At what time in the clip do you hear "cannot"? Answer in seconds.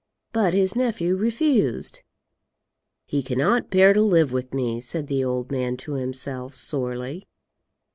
3.21-3.69